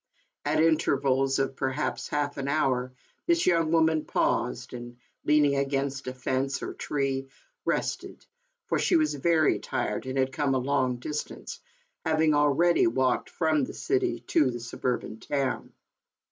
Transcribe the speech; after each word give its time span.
At 0.45 0.59
intervals 0.59 1.37
of, 1.37 1.55
perhaps 1.55 2.07
half 2.07 2.37
an 2.37 2.47
hour, 2.47 2.91
this 3.27 3.45
young 3.45 3.71
woman 3.71 4.03
paused, 4.03 4.73
and, 4.73 4.97
leaning 5.25 5.55
against 5.57 6.07
a 6.07 6.13
fence, 6.15 6.63
or 6.63 6.73
tree, 6.73 7.27
rested, 7.65 8.25
for 8.65 8.79
she 8.79 8.95
was 8.95 9.13
very 9.13 9.59
tired 9.59 10.07
and 10.07 10.17
had 10.17 10.31
come 10.31 10.55
a 10.55 10.57
long 10.57 10.95
distance, 10.95 11.59
having 12.03 12.33
already 12.33 12.87
walked 12.87 13.29
from 13.29 13.63
the 13.63 13.75
city 13.75 14.21
to 14.21 14.49
the 14.49 14.59
suburban 14.59 15.19
town. 15.19 15.71